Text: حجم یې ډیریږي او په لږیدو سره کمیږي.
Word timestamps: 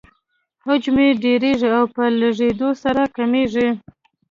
حجم 0.65 0.95
یې 1.05 1.09
ډیریږي 1.21 1.69
او 1.77 1.83
په 1.93 2.03
لږیدو 2.19 2.69
سره 2.83 3.03
کمیږي. 3.15 3.69